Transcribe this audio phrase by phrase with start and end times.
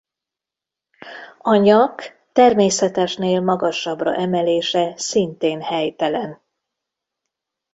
[1.37, 2.01] A nyak
[2.33, 6.41] természetesnél magasabbra emelése szintén helytelen.